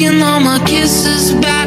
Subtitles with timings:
[0.00, 1.59] taking all my kisses back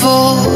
[0.00, 0.49] said